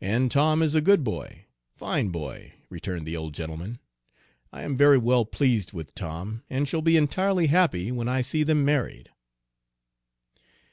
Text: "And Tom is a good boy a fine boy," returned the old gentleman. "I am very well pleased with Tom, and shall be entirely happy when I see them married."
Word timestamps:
"And 0.00 0.28
Tom 0.28 0.60
is 0.60 0.74
a 0.74 0.80
good 0.80 1.04
boy 1.04 1.44
a 1.44 1.78
fine 1.78 2.08
boy," 2.08 2.54
returned 2.68 3.06
the 3.06 3.16
old 3.16 3.32
gentleman. 3.32 3.78
"I 4.52 4.62
am 4.62 4.76
very 4.76 4.98
well 4.98 5.24
pleased 5.24 5.72
with 5.72 5.94
Tom, 5.94 6.42
and 6.50 6.66
shall 6.66 6.82
be 6.82 6.96
entirely 6.96 7.46
happy 7.46 7.92
when 7.92 8.08
I 8.08 8.22
see 8.22 8.42
them 8.42 8.64
married." 8.64 9.10